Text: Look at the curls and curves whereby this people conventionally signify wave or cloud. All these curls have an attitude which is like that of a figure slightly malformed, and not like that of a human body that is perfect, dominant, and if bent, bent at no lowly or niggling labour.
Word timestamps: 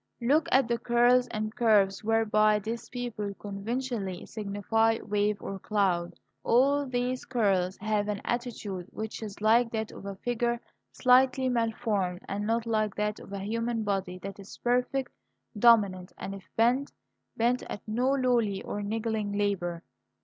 Look 0.19 0.49
at 0.51 0.67
the 0.67 0.79
curls 0.79 1.27
and 1.27 1.55
curves 1.55 2.03
whereby 2.03 2.57
this 2.57 2.89
people 2.89 3.35
conventionally 3.35 4.25
signify 4.25 4.97
wave 5.03 5.37
or 5.39 5.59
cloud. 5.59 6.15
All 6.43 6.87
these 6.87 7.23
curls 7.23 7.77
have 7.77 8.07
an 8.07 8.19
attitude 8.25 8.87
which 8.89 9.21
is 9.21 9.39
like 9.41 9.69
that 9.73 9.91
of 9.91 10.07
a 10.07 10.15
figure 10.15 10.59
slightly 10.91 11.49
malformed, 11.49 12.21
and 12.27 12.47
not 12.47 12.65
like 12.65 12.95
that 12.95 13.19
of 13.19 13.31
a 13.31 13.43
human 13.45 13.83
body 13.83 14.17
that 14.23 14.39
is 14.39 14.57
perfect, 14.63 15.13
dominant, 15.59 16.13
and 16.17 16.33
if 16.33 16.49
bent, 16.55 16.91
bent 17.37 17.61
at 17.69 17.87
no 17.87 18.09
lowly 18.09 18.63
or 18.63 18.81
niggling 18.81 19.33
labour. 19.33 19.83